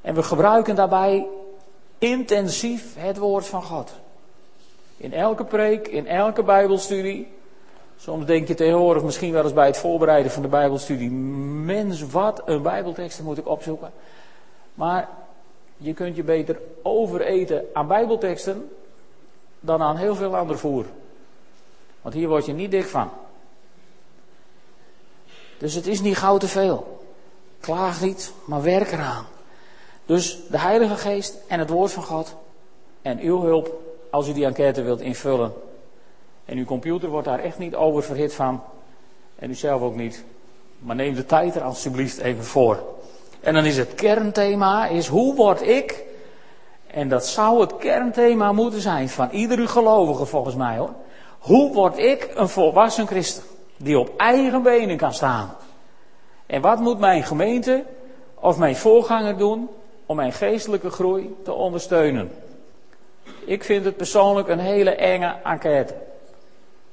[0.00, 1.26] En we gebruiken daarbij
[1.98, 3.92] intensief het woord van God.
[5.00, 7.32] In elke preek, in elke Bijbelstudie.
[7.96, 11.10] Soms denk je tegenwoordig misschien wel eens bij het voorbereiden van de Bijbelstudie.
[11.10, 13.92] Mens, wat een Bijbeltekst moet ik opzoeken.
[14.74, 15.08] Maar
[15.76, 18.70] je kunt je beter overeten aan Bijbelteksten
[19.60, 20.84] dan aan heel veel ander voer.
[22.02, 23.10] Want hier word je niet dik van.
[25.58, 27.04] Dus het is niet gauw te veel.
[27.60, 29.26] Klaag niet, maar werk eraan.
[30.06, 32.36] Dus de Heilige Geest en het Woord van God
[33.02, 35.52] en uw hulp als u die enquête wilt invullen.
[36.44, 38.62] En uw computer wordt daar echt niet oververhit van.
[39.38, 40.24] En u zelf ook niet.
[40.78, 42.82] Maar neem de tijd er alsjeblieft even voor.
[43.40, 46.04] En dan is het kernthema, is hoe word ik,
[46.86, 50.90] en dat zou het kernthema moeten zijn van iedere gelovige volgens mij hoor.
[51.38, 53.42] Hoe word ik een volwassen christen
[53.76, 55.56] die op eigen benen kan staan?
[56.46, 57.84] En wat moet mijn gemeente
[58.34, 59.68] of mijn voorganger doen
[60.06, 62.30] om mijn geestelijke groei te ondersteunen?
[63.50, 65.94] Ik vind het persoonlijk een hele enge enquête.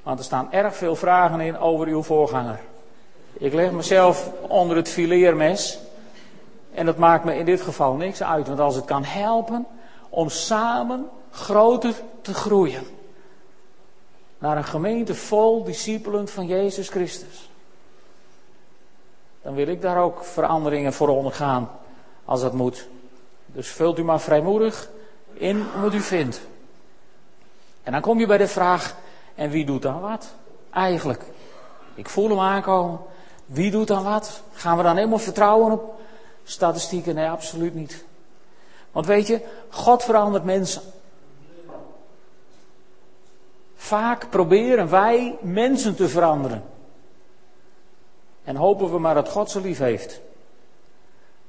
[0.04, 2.60] Want er staan erg veel vragen in over uw voorganger.
[3.34, 5.80] Ik leg mezelf onder het fileermes.
[6.74, 8.48] En dat maakt me in dit geval niks uit.
[8.48, 9.68] Want als het kan helpen
[10.10, 12.84] om samen groter te groeien.
[14.38, 17.50] Naar een gemeente vol discipelen van Jezus Christus.
[19.42, 21.70] Dan wil ik daar ook veranderingen voor ondergaan.
[22.26, 22.88] Als dat moet.
[23.46, 24.90] Dus vult u maar vrijmoedig
[25.40, 26.42] in wat u vindt.
[27.84, 28.96] En dan kom je bij de vraag,
[29.36, 30.28] en wie doet dan wat?
[30.72, 31.24] Eigenlijk.
[31.96, 33.00] Ik voel hem aankomen.
[33.46, 34.42] Wie doet dan wat?
[34.54, 36.00] Gaan we dan helemaal vertrouwen op
[36.44, 37.16] statistieken?
[37.16, 38.06] Nee, absoluut niet.
[38.92, 40.82] Want weet je, God verandert mensen.
[43.76, 46.64] Vaak proberen wij mensen te veranderen.
[48.44, 50.22] En hopen we maar dat God ze lief heeft.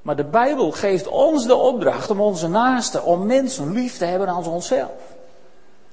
[0.09, 4.29] Maar de Bijbel geeft ons de opdracht om onze naasten, om mensen lief te hebben
[4.29, 4.91] als onszelf.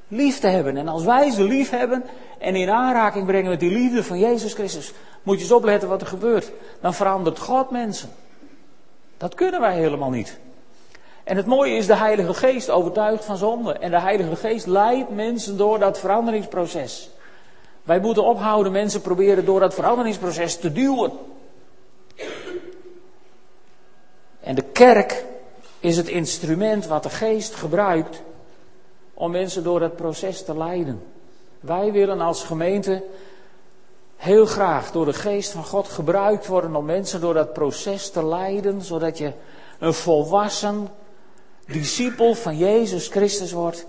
[0.08, 0.78] Lief te hebben.
[0.78, 2.04] En als wij ze lief hebben
[2.39, 6.01] en in aanraking brengen met die liefde van Jezus Christus, moet je eens opletten wat
[6.01, 6.51] er gebeurt.
[6.82, 8.10] Dan verandert God mensen.
[9.17, 10.39] Dat kunnen wij helemaal niet.
[11.23, 13.73] En het mooie is, de Heilige Geest overtuigt van zonde.
[13.73, 17.10] En de Heilige Geest leidt mensen door dat veranderingsproces.
[17.84, 21.12] Wij moeten ophouden mensen proberen door dat veranderingsproces te duwen.
[24.45, 25.25] En de kerk
[25.79, 28.21] is het instrument wat de geest gebruikt
[29.13, 31.03] om mensen door het proces te leiden.
[31.60, 33.03] Wij willen als gemeente
[34.15, 38.25] heel graag door de geest van God gebruikt worden om mensen door dat proces te
[38.25, 39.31] leiden, zodat je
[39.79, 40.88] een volwassen
[41.65, 43.86] discipel van Jezus Christus wordt,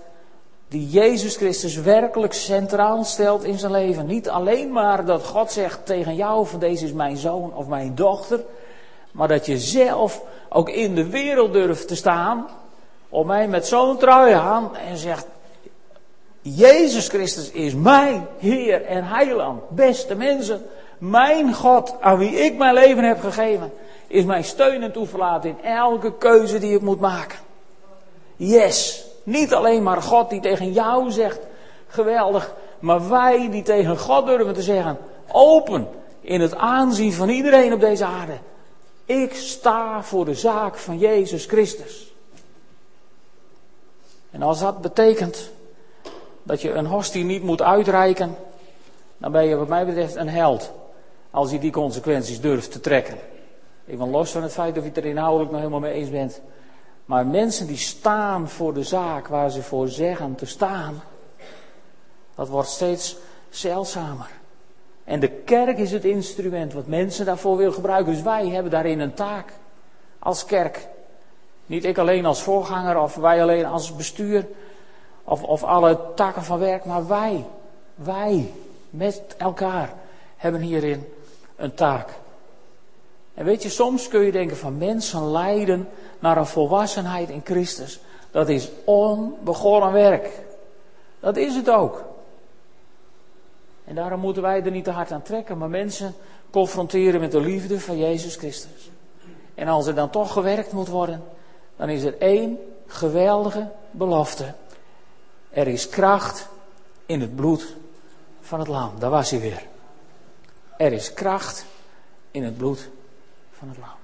[0.67, 4.05] die Jezus Christus werkelijk centraal stelt in zijn leven.
[4.05, 7.95] Niet alleen maar dat God zegt tegen jou van deze is mijn zoon of mijn
[7.95, 8.43] dochter,
[9.17, 12.47] maar dat je zelf ook in de wereld durft te staan.
[13.09, 15.27] Om mij met zo'n trui aan en zegt:
[16.41, 19.69] Jezus Christus is mijn Heer en Heiland.
[19.69, 20.65] Beste mensen,
[20.97, 23.73] mijn God aan wie ik mijn leven heb gegeven,
[24.07, 27.39] is mijn steun en toeverlaat in elke keuze die ik moet maken.
[28.35, 31.39] Yes, niet alleen maar God die tegen jou zegt:
[31.87, 34.97] geweldig, maar wij die tegen God durven te zeggen:
[35.31, 35.87] open
[36.21, 38.37] in het aanzien van iedereen op deze aarde.
[39.07, 42.13] Ik sta voor de zaak van Jezus Christus.
[44.31, 45.51] En als dat betekent
[46.43, 48.35] dat je een hostie niet moet uitreiken,
[49.17, 50.71] dan ben je wat mij betreft een held.
[51.31, 53.17] Als je die consequenties durft te trekken.
[53.85, 56.09] Ik ben los van het feit of je het er inhoudelijk nog helemaal mee eens
[56.09, 56.41] bent.
[57.05, 61.03] Maar mensen die staan voor de zaak waar ze voor zeggen te staan,
[62.35, 63.15] dat wordt steeds
[63.49, 64.29] zeldzamer.
[65.07, 68.13] En de kerk is het instrument wat mensen daarvoor wil gebruiken.
[68.13, 69.53] Dus wij hebben daarin een taak
[70.19, 70.87] als kerk.
[71.65, 74.47] Niet ik alleen als voorganger of wij alleen als bestuur
[75.23, 77.45] of, of alle takken van werk, maar wij,
[77.95, 78.51] wij
[78.89, 79.93] met elkaar
[80.37, 81.13] hebben hierin
[81.55, 82.09] een taak.
[83.33, 85.89] En weet je, soms kun je denken van mensen leiden
[86.19, 87.99] naar een volwassenheid in Christus.
[88.31, 90.29] Dat is onbegonnen werk.
[91.19, 92.03] Dat is het ook.
[93.87, 96.13] En daarom moeten wij er niet te hard aan trekken, maar mensen
[96.49, 98.89] confronteren met de liefde van Jezus Christus.
[99.55, 101.23] En als er dan toch gewerkt moet worden,
[101.75, 102.57] dan is er één
[102.87, 104.53] geweldige belofte.
[105.49, 106.47] Er is kracht
[107.05, 107.75] in het bloed
[108.41, 108.91] van het lam.
[108.99, 109.65] Daar was hij weer.
[110.77, 111.65] Er is kracht
[112.31, 112.89] in het bloed
[113.51, 113.95] van het lam.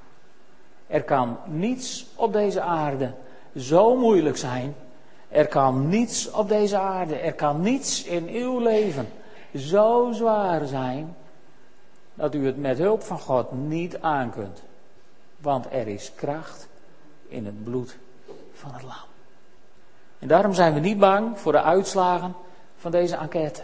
[0.87, 3.13] Er kan niets op deze aarde
[3.55, 4.75] zo moeilijk zijn.
[5.29, 9.07] Er kan niets op deze aarde, er kan niets in uw leven
[9.55, 11.15] zo zwaar zijn
[12.13, 14.61] dat u het met hulp van God niet aankunt.
[15.37, 16.67] Want er is kracht
[17.27, 17.97] in het bloed
[18.53, 19.11] van het lam.
[20.19, 22.35] En daarom zijn we niet bang voor de uitslagen
[22.77, 23.63] van deze enquête.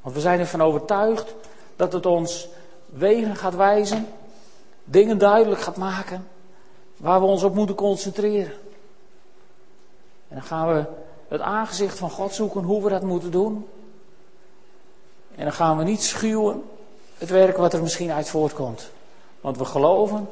[0.00, 1.34] Want we zijn ervan overtuigd
[1.76, 2.48] dat het ons
[2.86, 4.06] wegen gaat wijzen,
[4.84, 6.28] dingen duidelijk gaat maken,
[6.96, 8.52] waar we ons op moeten concentreren.
[10.28, 10.84] En dan gaan we
[11.28, 13.68] het aangezicht van God zoeken hoe we dat moeten doen.
[15.36, 16.62] En dan gaan we niet schuwen
[17.18, 18.90] het werk wat er misschien uit voortkomt.
[19.40, 20.28] Want we geloven,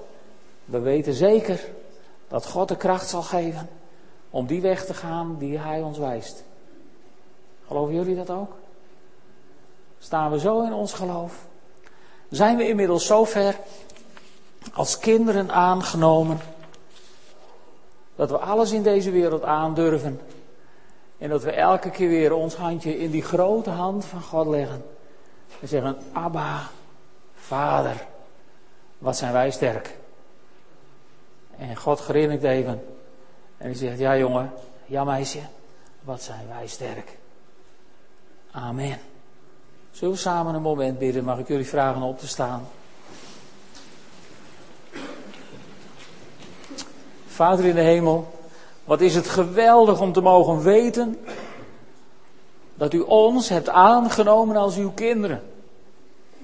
[0.64, 1.60] we weten zeker
[2.28, 3.68] dat God de kracht zal geven
[4.30, 6.44] om die weg te gaan die Hij ons wijst.
[7.66, 8.52] Geloven jullie dat ook?
[9.98, 11.34] Staan we zo in ons geloof?
[12.30, 13.56] Zijn we inmiddels zo ver
[14.72, 16.38] als kinderen aangenomen
[18.16, 20.20] dat we alles in deze wereld aandurven
[21.18, 24.84] en dat we elke keer weer ons handje in die grote hand van God leggen
[25.60, 26.68] en zeggen: Abba,
[27.34, 28.06] Vader,
[28.98, 29.96] wat zijn wij sterk.
[31.56, 32.84] En God grinnikt even
[33.56, 34.52] en hij zegt: Ja, jongen,
[34.86, 35.40] ja, meisje,
[36.02, 37.18] wat zijn wij sterk.
[38.50, 38.98] Amen.
[39.90, 41.24] Zullen we samen een moment bidden?
[41.24, 42.68] Mag ik jullie vragen op te staan?
[47.26, 48.38] Vader in de hemel,
[48.84, 51.18] wat is het geweldig om te mogen weten
[52.80, 55.42] dat u ons hebt aangenomen als uw kinderen.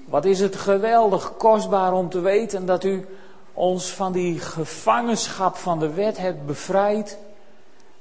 [0.05, 3.05] Wat is het geweldig kostbaar om te weten dat u
[3.53, 7.17] ons van die gevangenschap van de wet hebt bevrijd.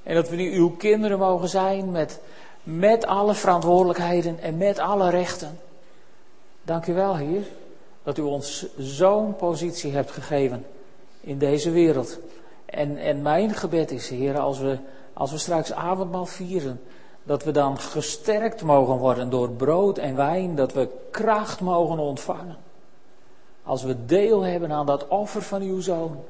[0.02, 2.20] En dat we nu uw kinderen mogen zijn met,
[2.62, 5.58] met alle verantwoordelijkheden en met alle rechten.
[6.62, 7.42] Dank u wel, Heer,
[8.02, 10.66] dat u ons zo'n positie hebt gegeven
[11.20, 12.18] in deze wereld.
[12.64, 14.78] En, en mijn gebed is, Heer, als we,
[15.12, 16.80] als we straks avondmaal vieren,
[17.26, 22.56] dat we dan gesterkt mogen worden door brood en wijn, dat we kracht mogen ontvangen.
[23.62, 26.24] Als we deel hebben aan dat offer van uw zoon,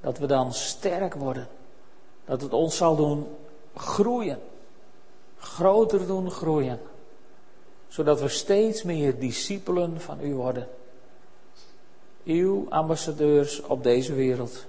[0.00, 1.48] dat we dan sterk worden.
[2.24, 3.26] Dat het ons zal doen
[3.74, 4.38] groeien,
[5.38, 6.80] groter doen groeien,
[7.88, 10.68] zodat we steeds meer discipelen van u worden.
[12.24, 14.64] Uw ambassadeurs op deze wereld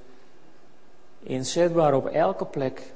[1.19, 2.93] inzetbaar op elke plek,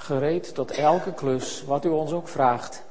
[0.00, 2.82] gereed tot elke klus, wat u ons ook vraagt,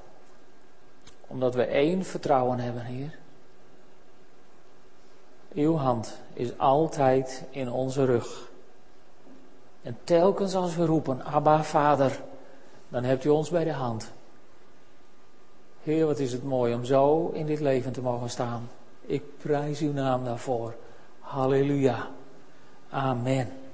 [1.27, 3.17] omdat we één vertrouwen hebben, Heer.
[5.53, 8.49] Uw hand is altijd in onze rug.
[9.81, 12.21] En telkens als we roepen, Abba, Vader,
[12.89, 14.11] dan hebt u ons bij de hand.
[15.83, 18.69] Heer, wat is het mooi om zo in dit leven te mogen staan.
[19.01, 20.75] Ik prijs uw naam daarvoor.
[21.19, 22.07] Halleluja.
[22.89, 23.68] Amen.